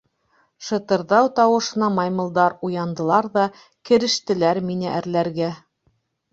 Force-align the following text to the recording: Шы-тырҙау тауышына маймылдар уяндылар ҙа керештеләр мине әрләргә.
Шы-тырҙау 0.69 1.29
тауышына 1.39 1.89
маймылдар 1.99 2.57
уяндылар 2.69 3.29
ҙа 3.37 3.47
керештеләр 3.93 4.65
мине 4.73 4.93
әрләргә. 4.99 5.55